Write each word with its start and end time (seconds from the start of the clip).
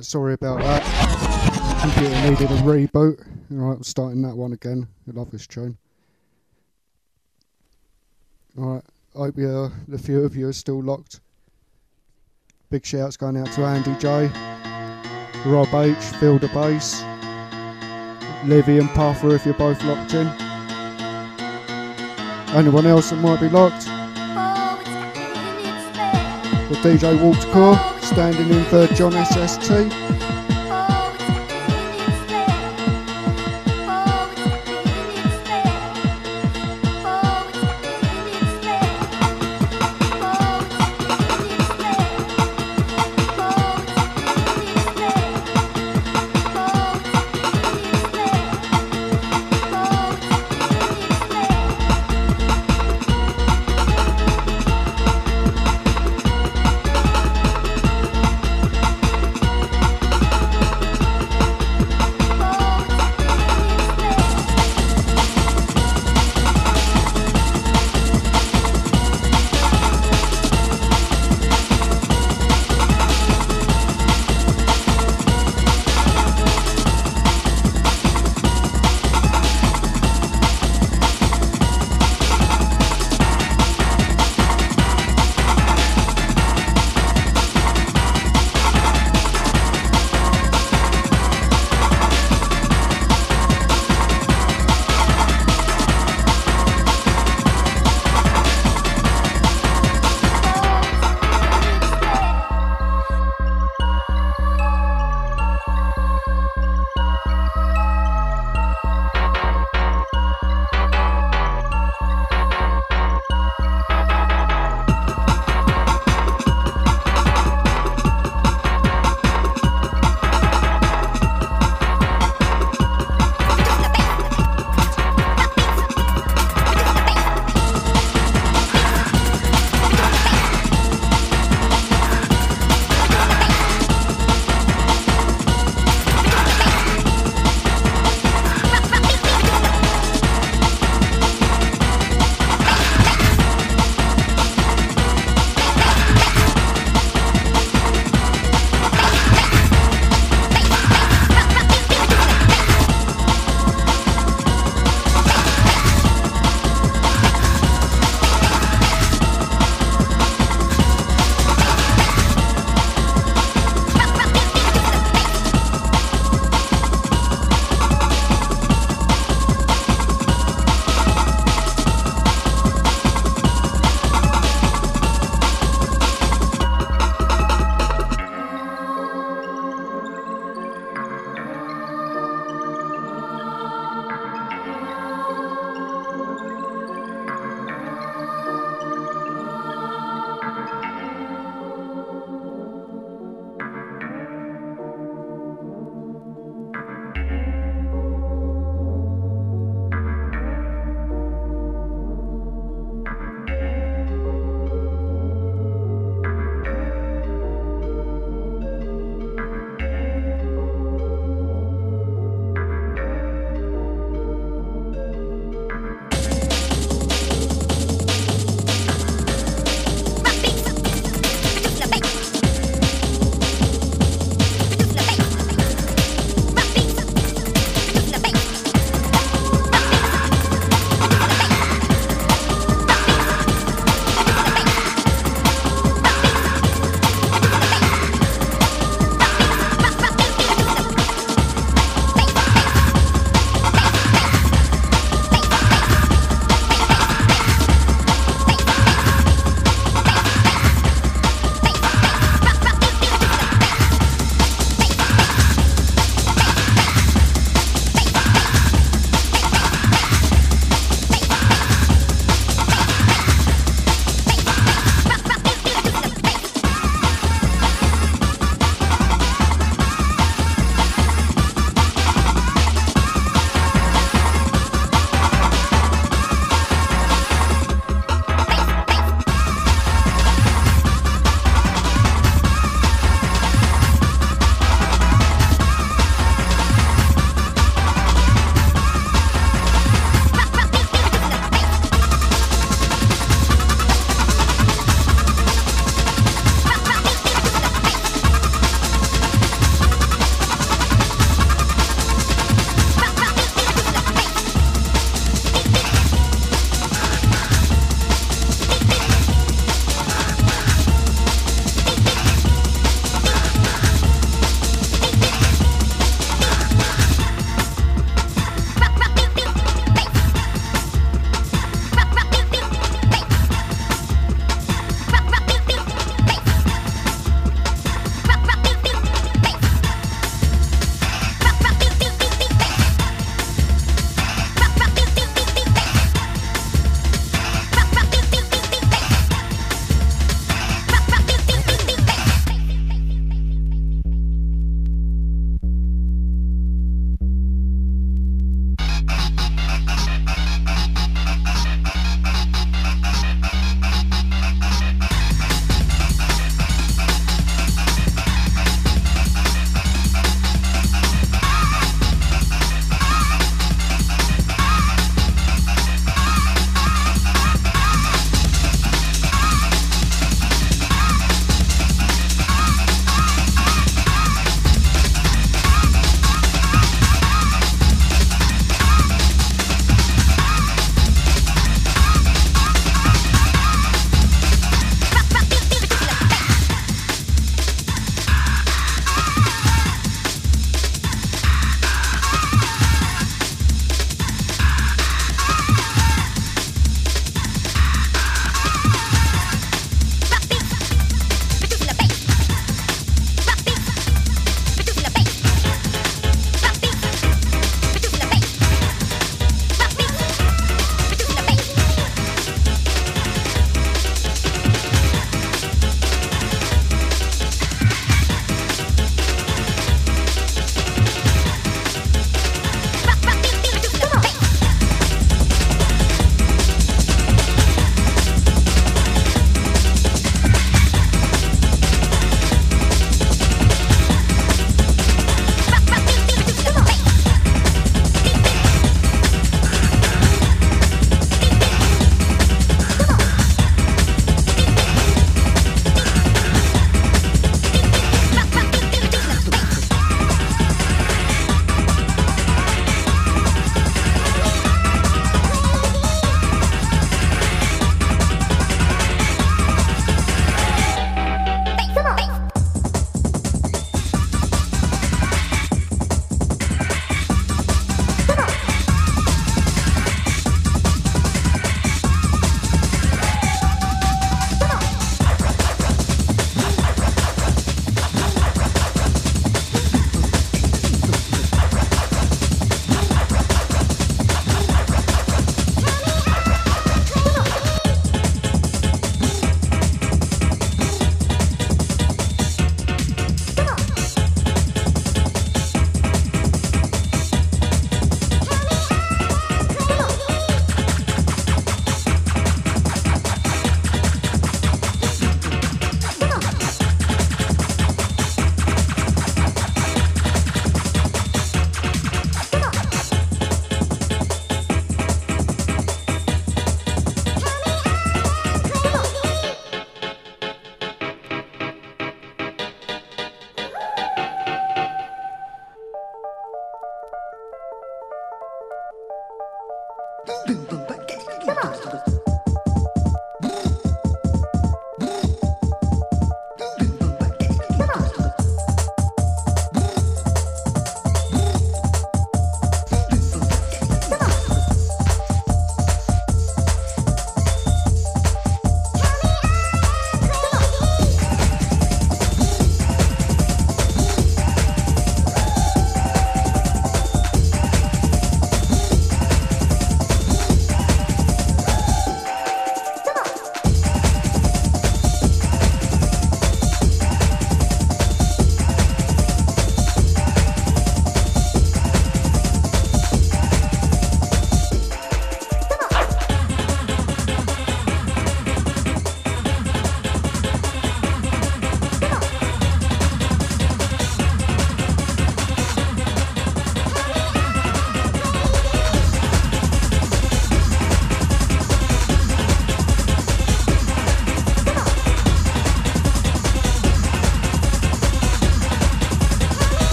Right, 0.00 0.04
sorry 0.06 0.32
about 0.32 0.60
that. 0.60 0.82
Computer 1.82 2.30
needed 2.30 2.50
a 2.50 2.62
reboot. 2.62 3.22
Alright, 3.52 3.76
I'm 3.76 3.82
starting 3.82 4.22
that 4.22 4.34
one 4.34 4.54
again. 4.54 4.88
I 5.06 5.10
love 5.10 5.30
this 5.30 5.46
tune. 5.46 5.76
Alright, 8.58 8.82
I 9.14 9.18
hope 9.18 9.34
uh, 9.36 9.68
the 9.88 9.98
few 9.98 10.24
of 10.24 10.34
you 10.34 10.48
are 10.48 10.54
still 10.54 10.82
locked. 10.82 11.20
Big 12.70 12.86
shouts 12.86 13.18
going 13.18 13.36
out 13.36 13.52
to 13.52 13.62
Andy 13.62 13.94
J, 13.96 14.30
Rob 15.44 15.68
H, 15.74 16.02
Fielder 16.16 16.48
Bass, 16.48 17.02
Livy 18.46 18.78
and 18.78 18.88
Puffer 18.92 19.34
if 19.34 19.44
you're 19.44 19.52
both 19.52 19.84
locked 19.84 20.14
in. 20.14 20.26
Anyone 22.56 22.86
else 22.86 23.10
that 23.10 23.16
might 23.16 23.38
be 23.38 23.50
locked? 23.50 23.86
The 26.70 26.76
DJ 26.76 27.18
Warpedcore, 27.18 28.00
standing 28.00 28.48
in 28.48 28.64
for 28.66 28.86
Jon 28.94 29.10
SST. 29.10 30.39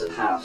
These 0.00 0.08
are 0.18 0.40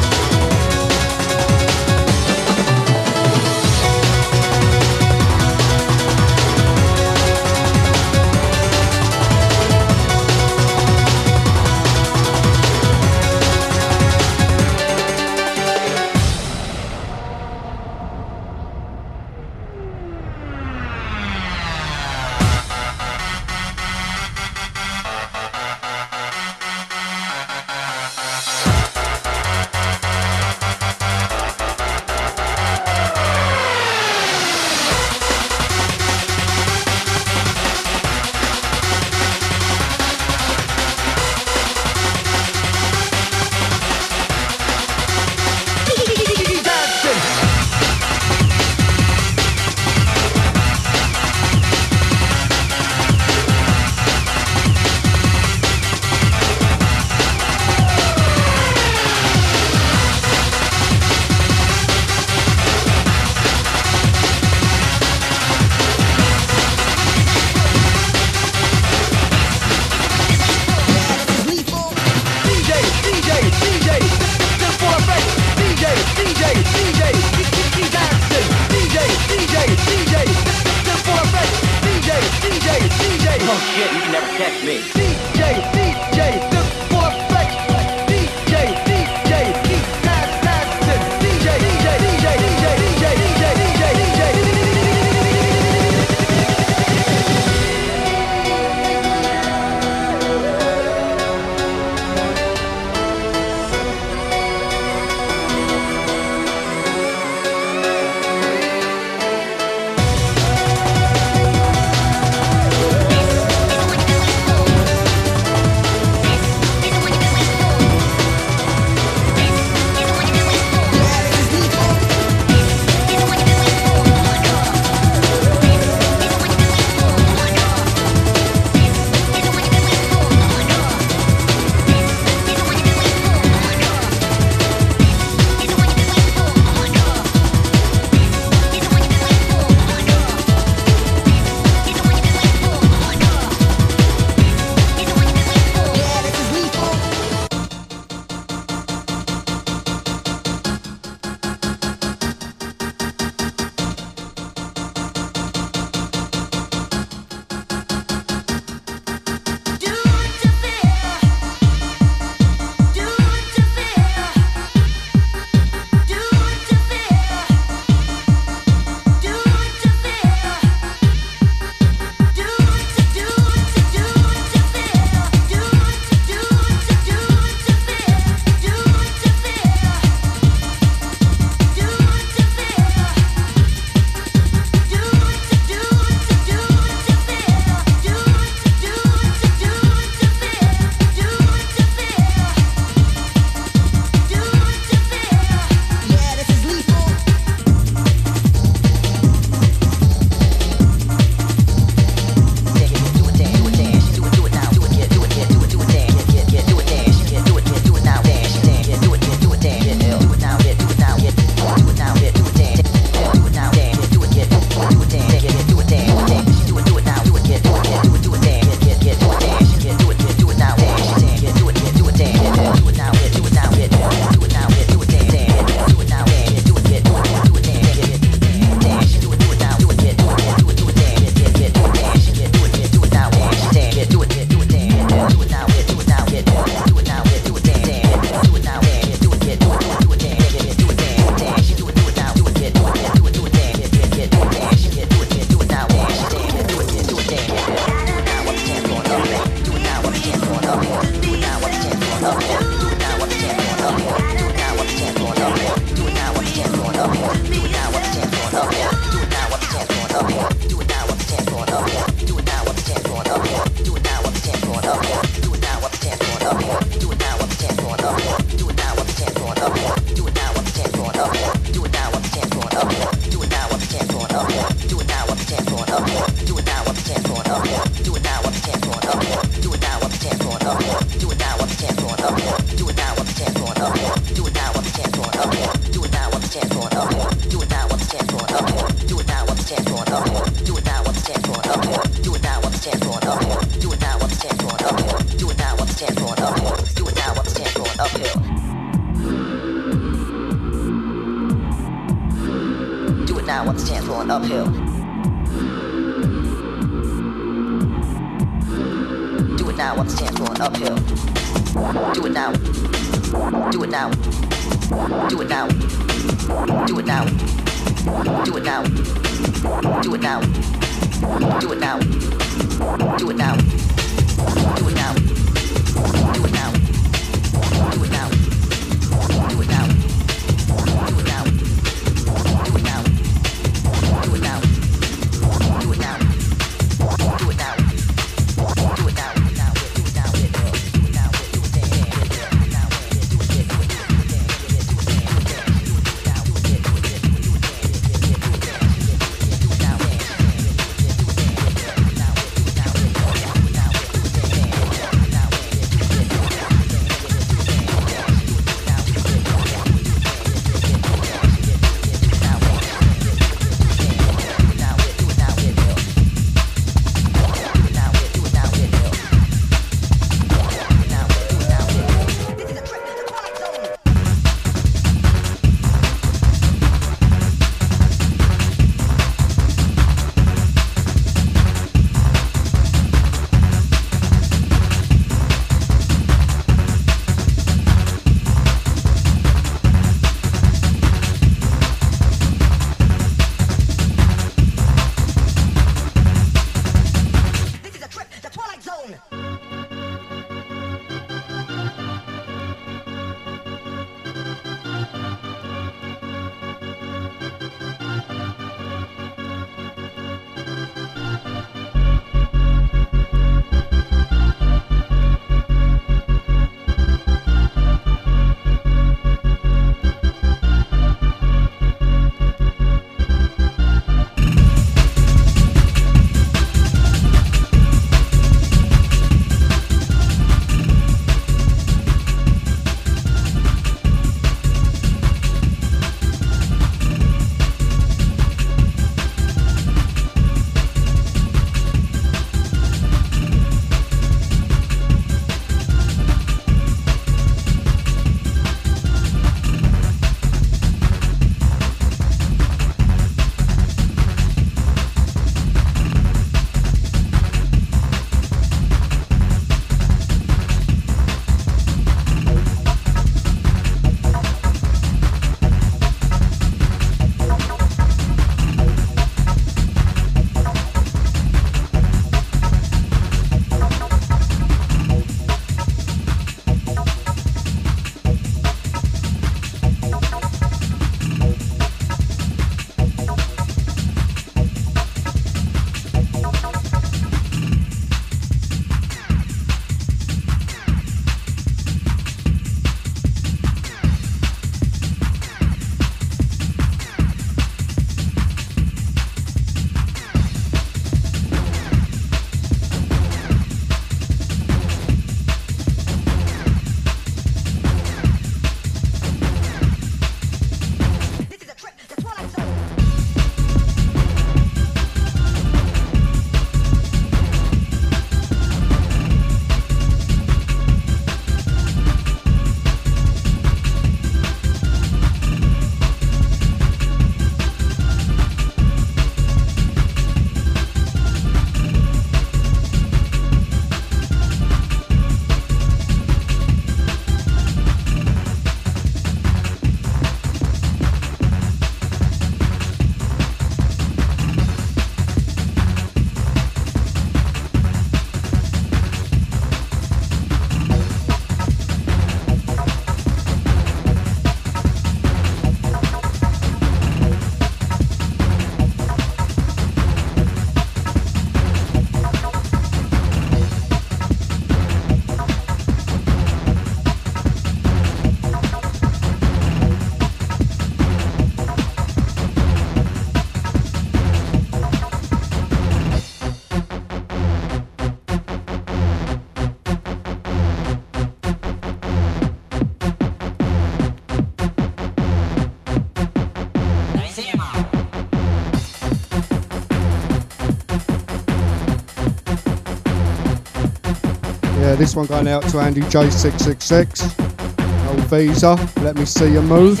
this 594.98 595.14
one 595.14 595.26
going 595.26 595.46
out 595.46 595.62
to 595.68 595.78
Andy 595.78 596.00
J666. 596.00 598.08
Old 598.08 598.20
Visa, 598.24 598.74
let 599.00 599.16
me 599.16 599.24
see 599.24 599.52
you 599.52 599.62
move. 599.62 600.00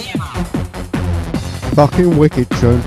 Fucking 1.74 2.18
wicked 2.18 2.50
tune. 2.58 2.82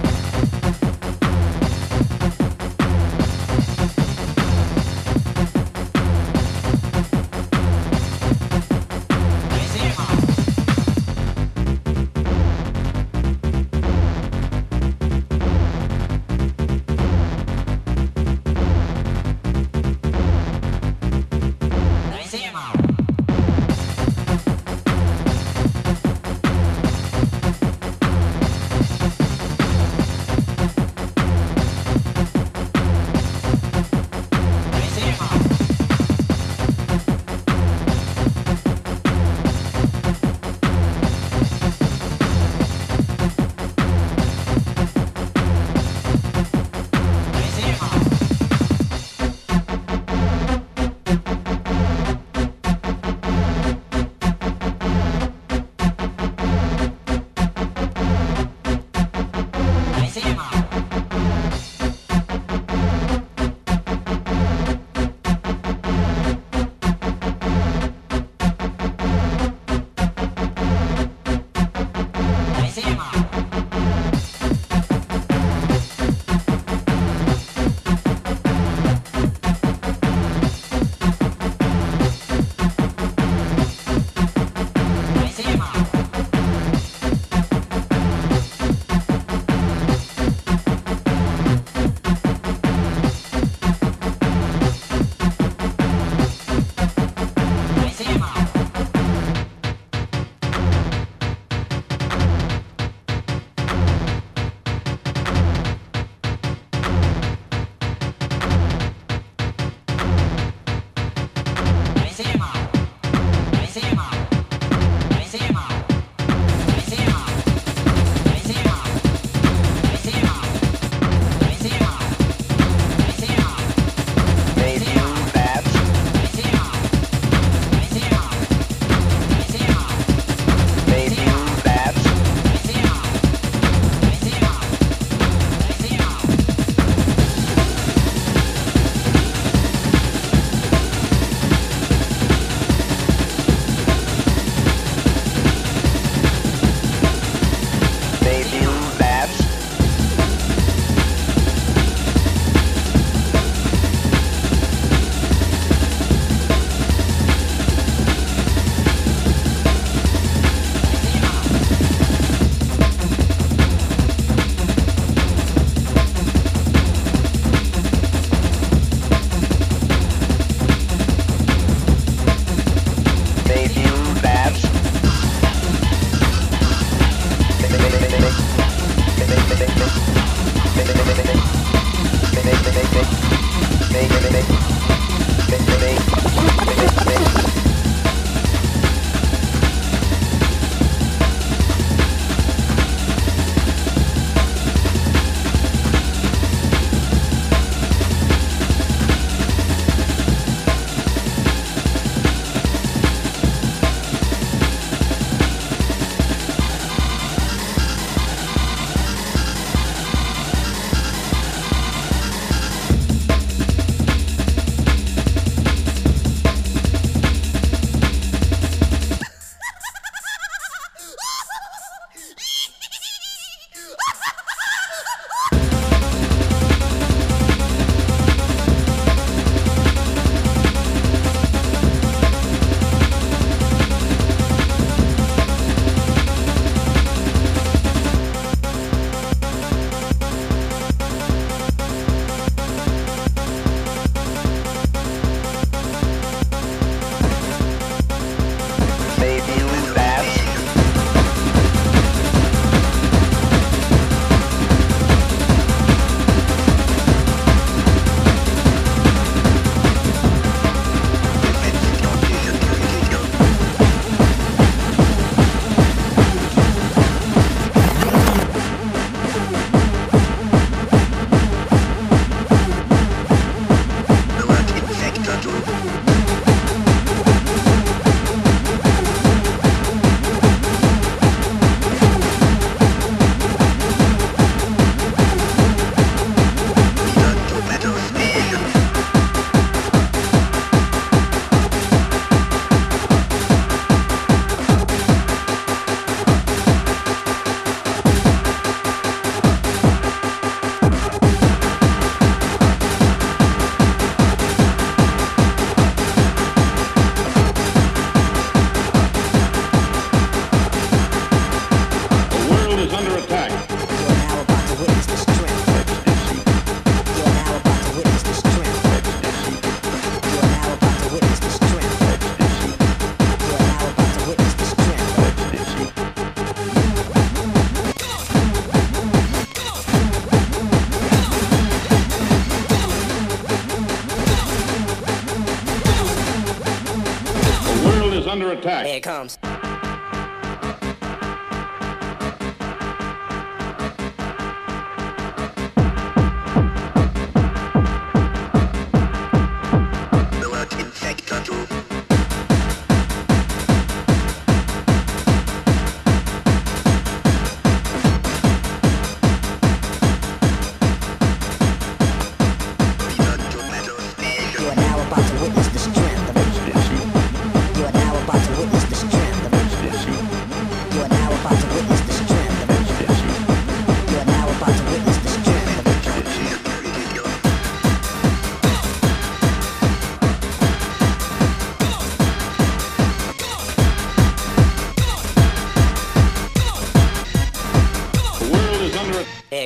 attack. 338.54 338.86
Here 338.86 338.98
it 338.98 339.04
comes. 339.04 339.41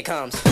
comes. 0.05 0.44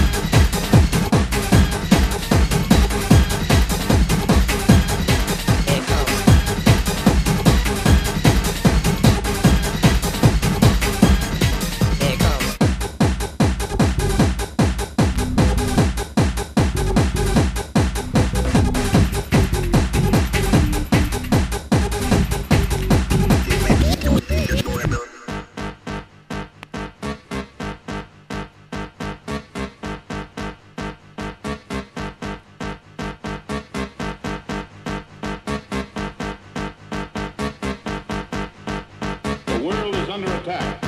world 39.63 39.95
is 39.95 40.09
under 40.09 40.27
attack. 40.35 40.82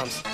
times. 0.00 0.29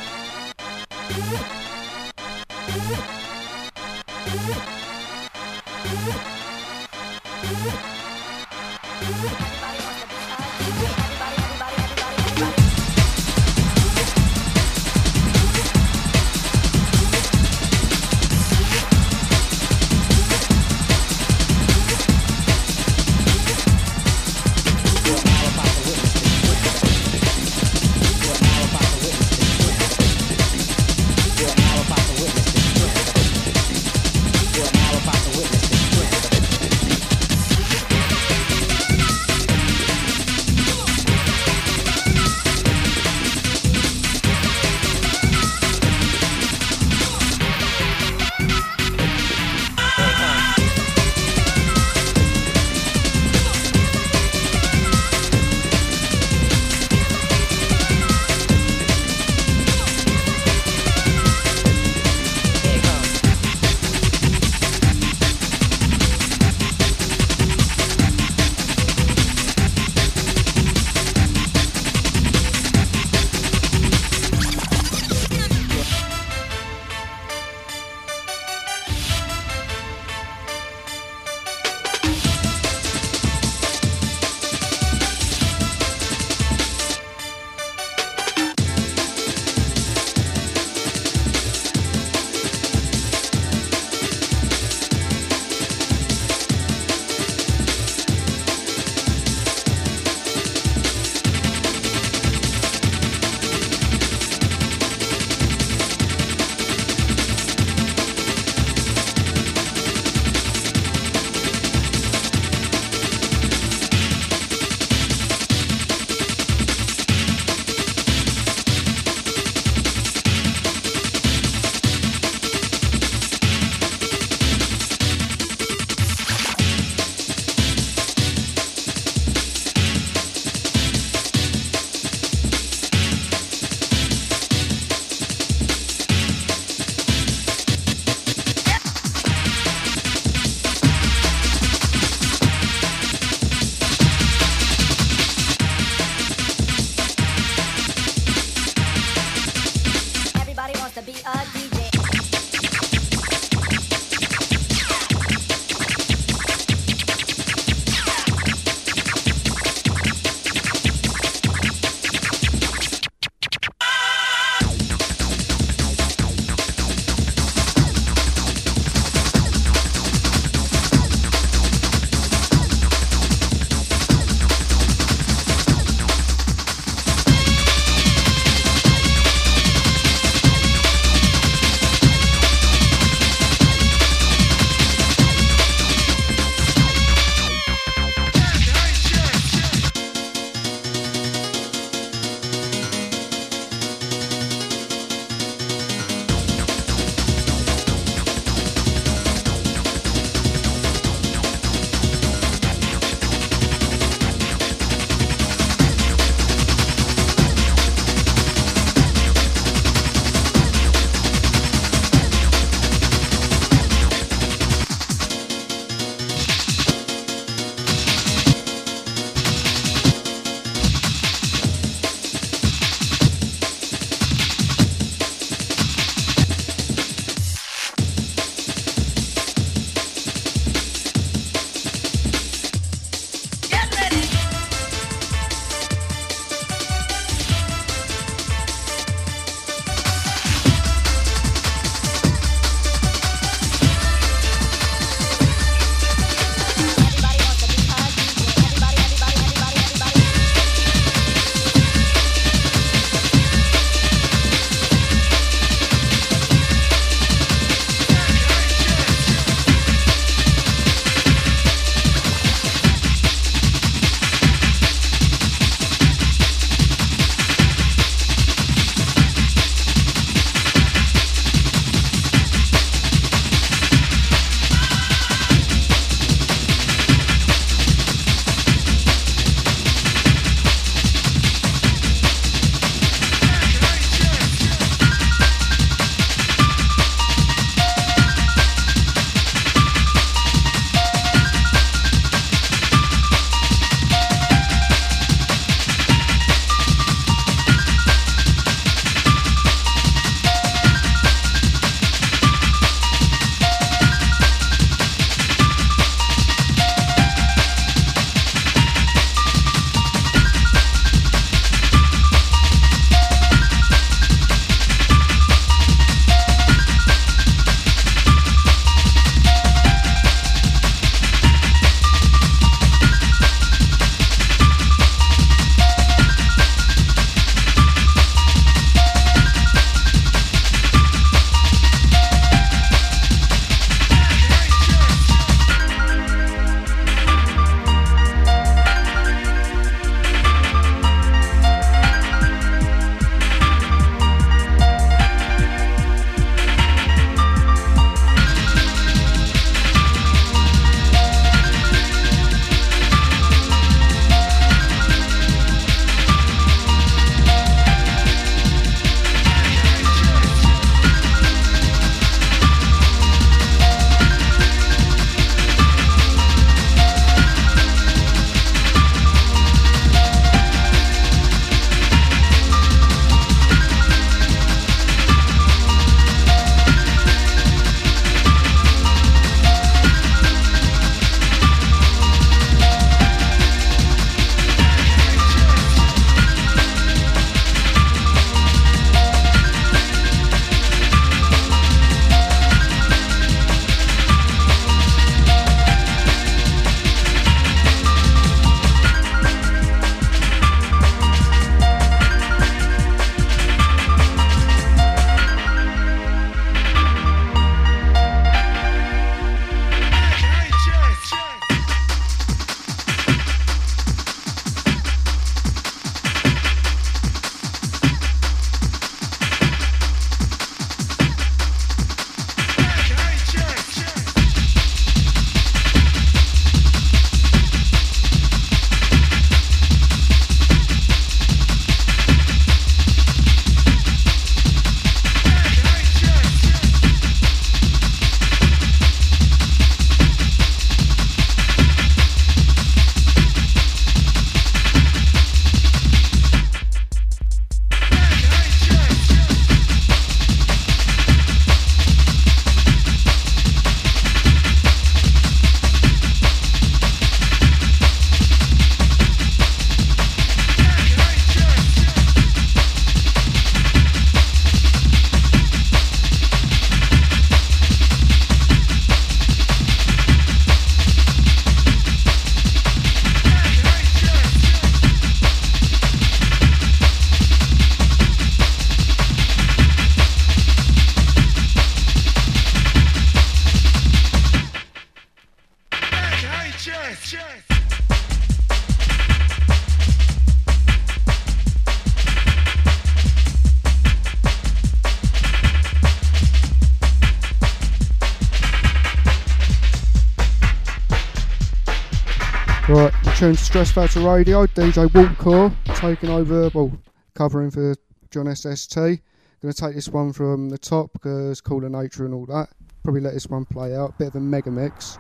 Stress 503.77 503.93
Factor 503.93 504.21
Radio. 504.21 504.67
DJ 504.69 505.07
Warpedcore 505.09 505.71
taking 505.97 506.31
over, 506.31 506.71
well, 506.73 506.91
covering 507.35 507.71
for 507.71 507.95
Jon 508.31 508.57
SST. 508.57 508.95
Going 508.97 509.21
to 509.65 509.75
take 509.75 509.95
this 509.95 510.09
one 510.09 510.33
from 510.33 510.71
the 510.71 510.79
top 510.79 511.13
because 511.13 511.61
Call 511.61 511.85
of 511.85 511.91
Nature 511.91 512.25
and 512.25 512.33
all 512.33 512.47
that. 512.47 512.71
Probably 513.03 513.21
let 513.21 513.35
this 513.35 513.49
one 513.49 513.67
play 513.67 513.95
out. 513.95 514.17
Bit 514.17 514.29
of 514.29 514.37
a 514.37 514.41
mega 514.41 514.71
mix. 514.71 515.19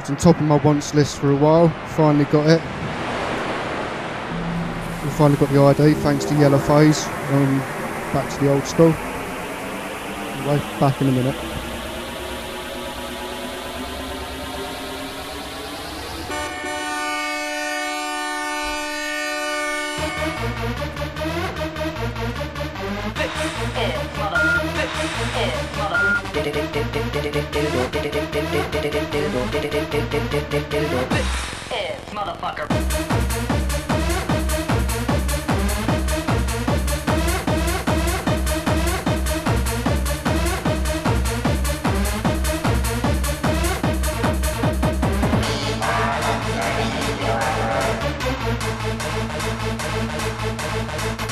It's 0.00 0.10
on 0.10 0.16
top 0.16 0.34
of 0.40 0.42
my 0.42 0.56
wants 0.56 0.92
list 0.92 1.18
for 1.18 1.30
a 1.30 1.36
while. 1.36 1.68
Finally 1.90 2.24
got 2.24 2.48
it. 2.48 2.60
We 5.04 5.10
finally 5.12 5.38
got 5.38 5.50
the 5.50 5.84
ID 5.84 5.94
thanks 6.00 6.24
to 6.24 6.34
Yellow 6.34 6.58
Phase. 6.58 7.06
Um, 7.06 7.60
back 8.12 8.28
to 8.28 8.40
the 8.40 8.52
old 8.52 8.64
school. 8.64 8.90
Anyway, 8.90 10.58
back 10.80 11.00
in 11.00 11.10
a 11.10 11.12
minute. 11.12 11.45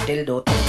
Dildo. 0.06 0.63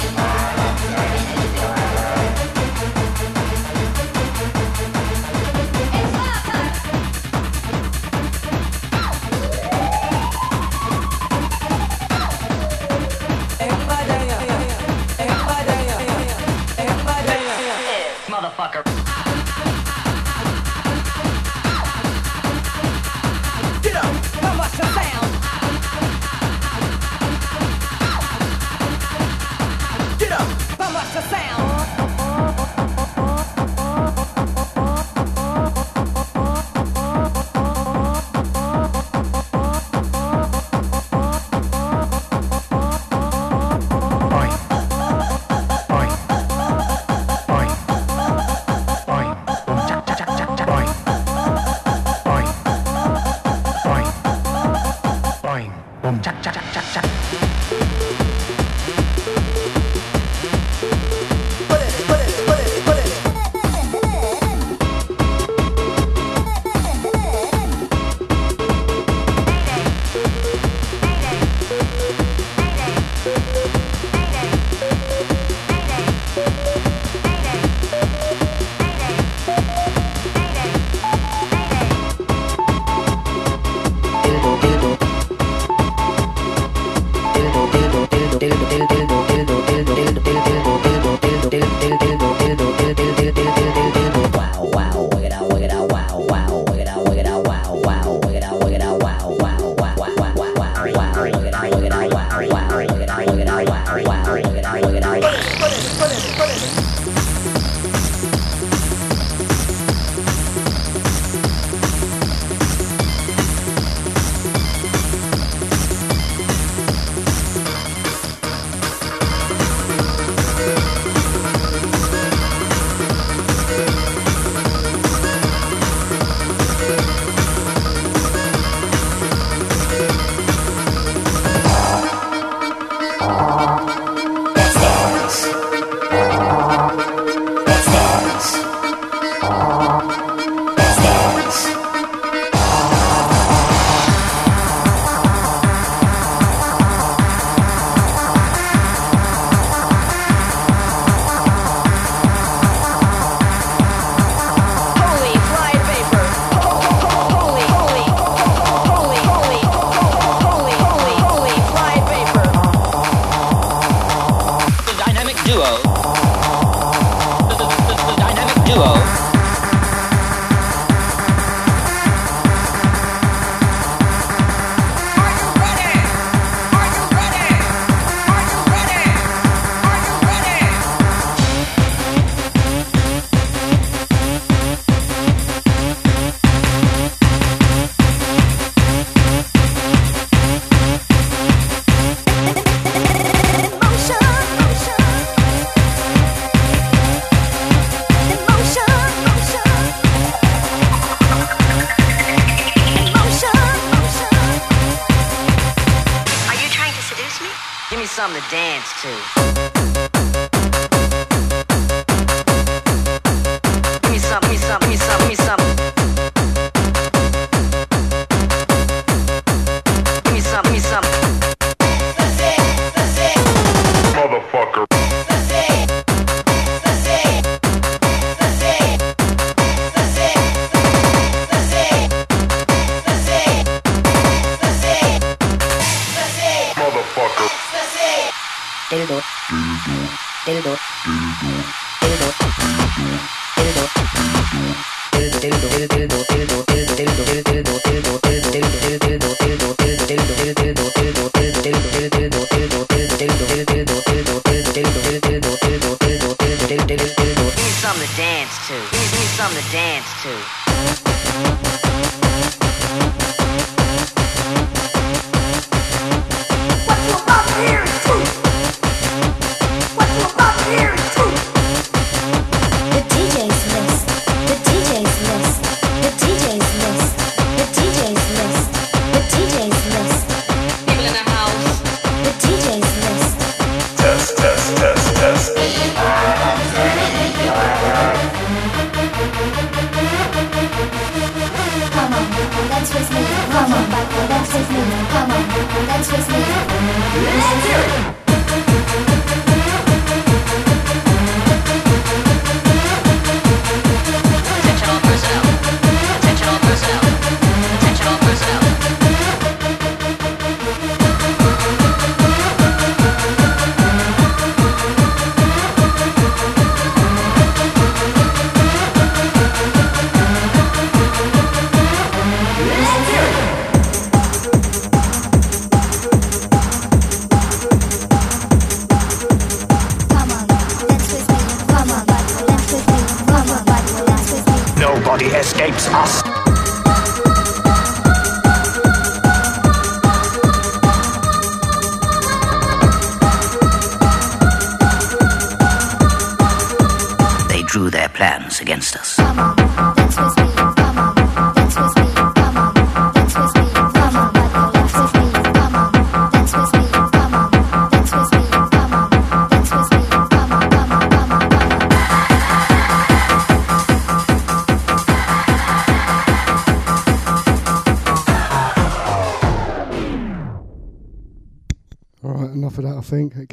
Dance 258.35 258.67
to. 258.67 258.73
Need 258.73 258.91
need 258.91 259.31
something 259.37 259.63
to 259.63 259.71
dance 259.71 260.09
to. 260.23 260.33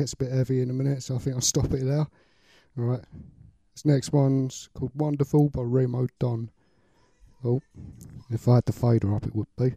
Gets 0.02 0.14
a 0.14 0.16
bit 0.16 0.32
heavy 0.32 0.60
in 0.60 0.68
a 0.68 0.72
minute, 0.72 1.00
so 1.00 1.14
I 1.14 1.18
think 1.18 1.36
I'll 1.36 1.40
stop 1.40 1.72
it 1.72 1.84
there. 1.84 2.08
All 2.76 2.84
right, 2.84 3.04
this 3.72 3.84
next 3.84 4.12
one's 4.12 4.68
called 4.74 4.90
"Wonderful" 4.96 5.50
by 5.50 5.62
Remo 5.62 6.08
Don. 6.18 6.50
Oh, 7.44 7.60
if 8.28 8.48
I 8.48 8.56
had 8.56 8.64
the 8.64 8.72
fader 8.72 9.14
up, 9.14 9.24
it 9.24 9.36
would 9.36 9.46
be. 9.56 9.74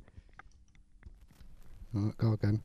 All 1.96 2.02
right, 2.02 2.18
go 2.18 2.32
again. 2.34 2.64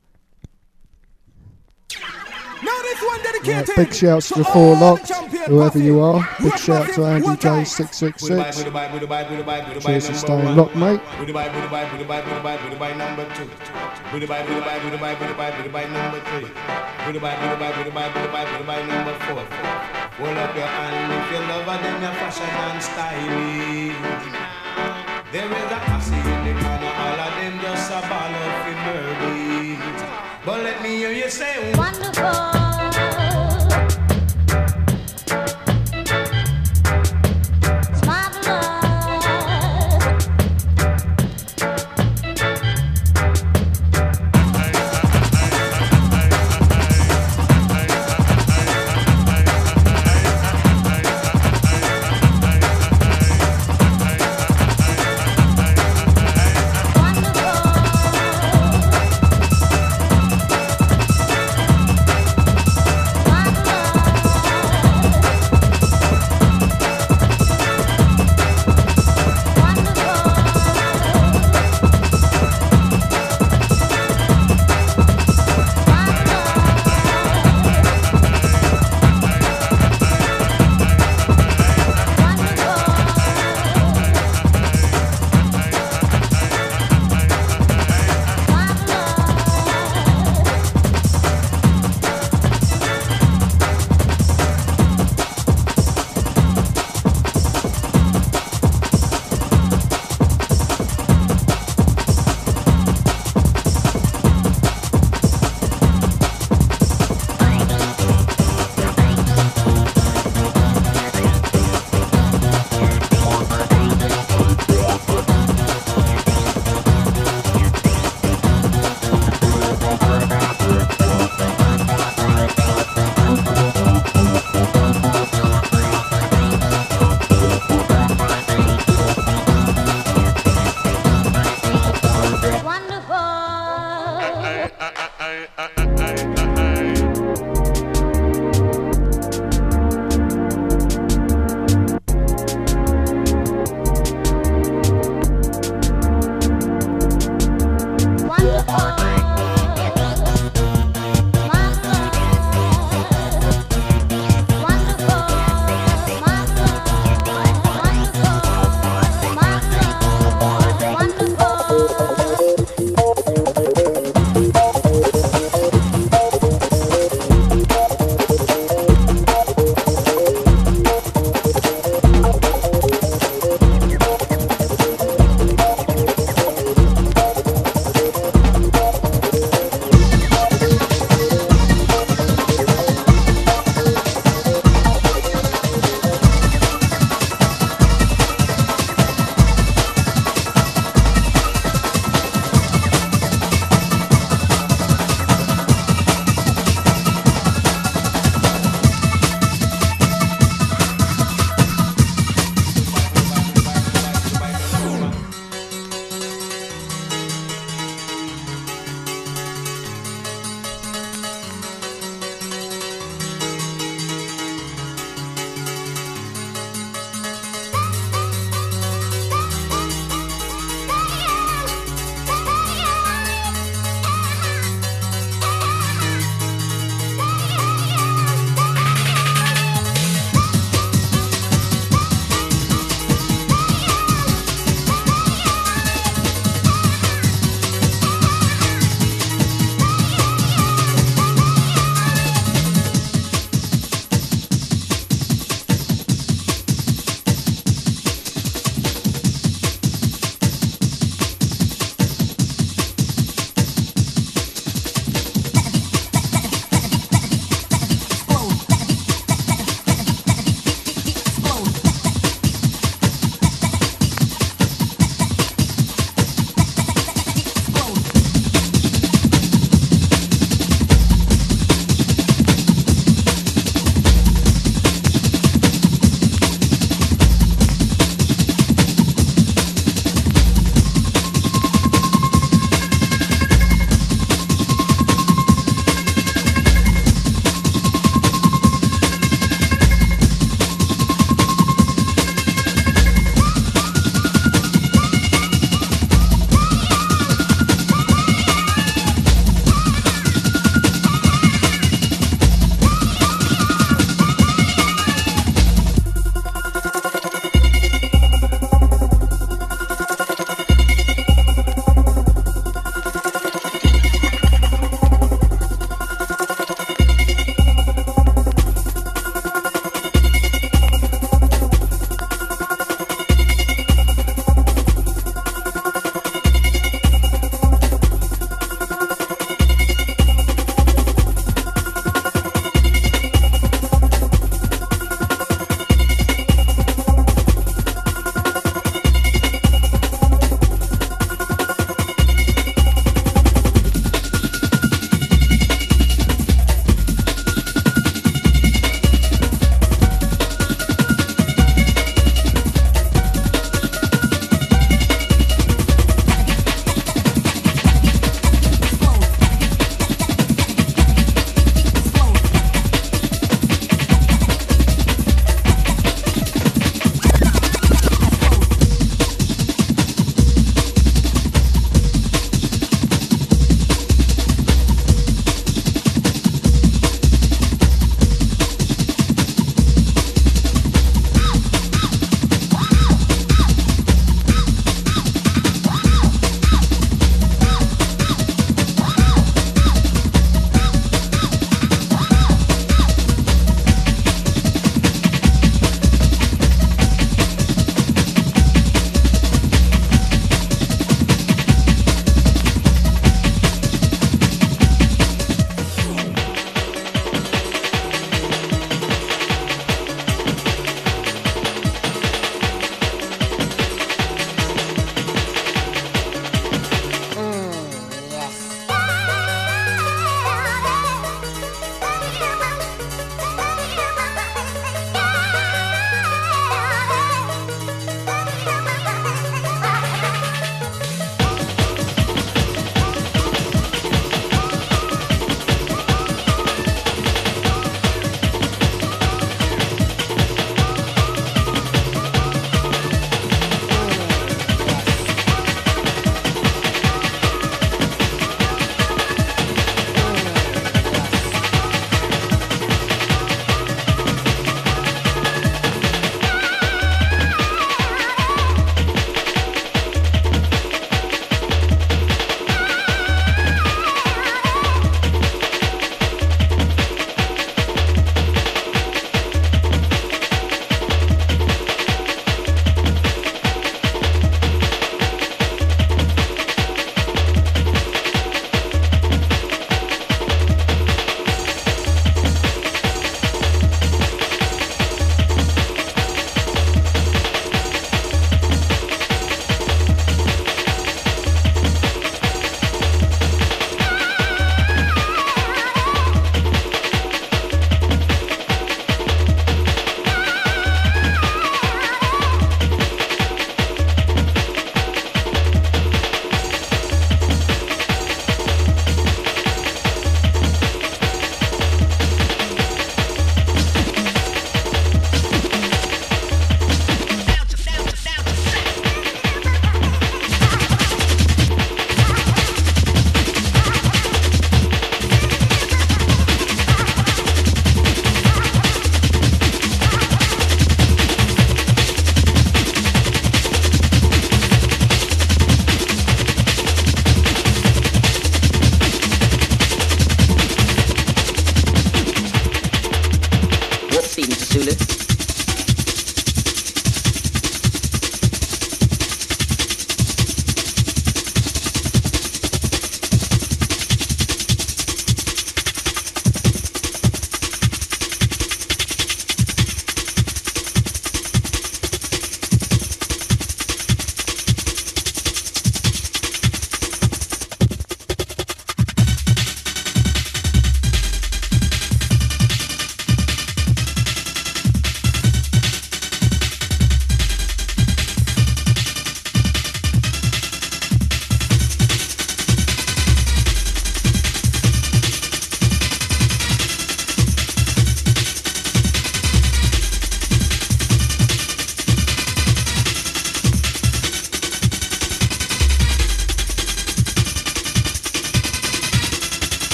Now 2.63 2.77
this 2.83 3.01
one 3.01 3.21
Right, 3.43 3.69
big 3.75 3.93
shouts 3.93 4.27
to 4.29 4.35
the 4.35 4.43
four 4.45 4.75
all 4.75 4.79
locked, 4.79 5.07
the 5.07 5.13
champion 5.15 5.43
whoever 5.45 5.79
you 5.79 5.99
are. 5.99 6.29
Big 6.41 6.57
shout 6.59 6.93
to 6.93 7.05
Andy 7.05 7.27
J 7.29 7.35
time. 7.37 7.65
six 7.65 7.97
six 7.97 8.21
Goodbye, 8.23 8.51
six. 8.51 8.63
goodbye, 8.63 8.87
goodbye, 8.99 9.23
goodbye, 9.23 9.61
goodbye, 9.73 9.99
Cheers 9.99 10.05
for 10.21 10.27
number 10.29 10.43
staying 10.43 10.55
locked, 10.55 10.75
mate. 10.75 11.01
Hold 20.21 20.37
up 20.37 20.55
your 20.55 20.65
hand 20.67 21.13
if 21.17 21.31
you 21.31 21.39
love 21.49 21.65
her, 21.65 21.77
then 21.81 22.01
you're 22.01 22.13
fashion 22.21 22.45
and 22.45 22.83
stylish. 22.83 23.97
There 25.31 25.49
is 25.49 25.71
a 25.71 25.79
hussy 25.89 26.13
in 26.13 26.41
the 26.45 26.53
corner, 26.61 26.93
all 26.93 27.19
of 27.25 27.33
them 27.41 27.55
just 27.63 27.89
a 27.89 27.99
ball 28.05 28.30
hear 31.13 31.25
you 31.25 31.29
say, 31.29 31.73
Wonderful. 31.75 32.60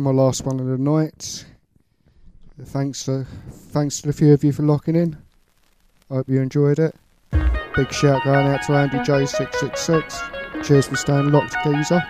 My 0.00 0.10
last 0.10 0.44
one 0.44 0.58
of 0.60 0.66
the 0.66 0.78
night. 0.78 1.44
Thanks 2.62 3.04
to 3.04 3.24
thanks 3.50 4.00
to 4.00 4.08
the 4.08 4.12
few 4.12 4.32
of 4.32 4.44
you 4.44 4.52
for 4.52 4.62
locking 4.62 4.96
in. 4.96 5.16
I 6.10 6.14
Hope 6.14 6.28
you 6.28 6.40
enjoyed 6.40 6.78
it. 6.78 6.94
Big 7.76 7.92
shout 7.92 8.24
going 8.24 8.46
out 8.46 8.62
to 8.64 8.72
Andy 8.74 8.98
J666. 8.98 10.64
Cheers 10.64 10.88
for 10.88 10.96
staying 10.96 11.30
locked, 11.30 11.56
geezer. 11.64 12.02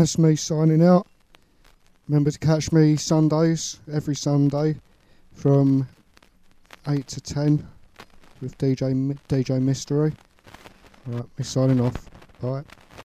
That's 0.00 0.16
me 0.16 0.34
signing 0.34 0.82
out. 0.82 1.06
Remember 2.08 2.30
to 2.30 2.38
catch 2.38 2.72
me 2.72 2.96
Sundays, 2.96 3.78
every 3.92 4.16
Sunday, 4.16 4.76
from 5.34 5.86
8 6.88 7.06
to 7.06 7.20
10 7.20 7.68
with 8.40 8.56
DJ, 8.56 9.18
DJ 9.28 9.60
Mystery. 9.60 10.14
Right, 11.06 11.26
me 11.36 11.44
signing 11.44 11.82
off. 11.82 12.08
Bye. 12.40 12.79